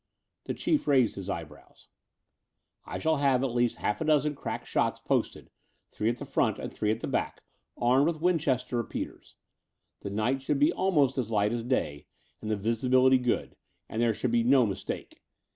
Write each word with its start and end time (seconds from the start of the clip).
The 0.45 0.55
Chief 0.55 0.87
raised 0.87 1.13
his 1.13 1.29
eyebrows. 1.29 1.87
''I 2.87 2.97
shall 2.99 3.17
have 3.17 3.43
at 3.43 3.53
least 3.53 3.77
half 3.77 4.01
a 4.01 4.05
dozen 4.05 4.33
crack 4.33 4.65
shots 4.65 4.99
posted, 4.99 5.51
three 5.91 6.09
at 6.09 6.17
the 6.17 6.25
front 6.25 6.57
and 6.57 6.73
three 6.73 6.89
at 6.89 7.01
the 7.01 7.07
back, 7.07 7.41
armed 7.77 8.07
with 8.07 8.19
Winchester 8.19 8.77
repeaters. 8.77 9.35
The 9.99 10.09
night 10.09 10.41
should 10.41 10.57
be 10.57 10.73
almost 10.73 11.19
as 11.19 11.29
light 11.29 11.53
as 11.53 11.63
day, 11.63 12.07
and 12.41 12.49
the 12.49 12.57
visibility 12.57 13.19
good; 13.19 13.55
and 13.87 14.01
there 14.01 14.15
should 14.15 14.31
be 14.31 14.41
no 14.43 14.65
mistake. 14.65 15.21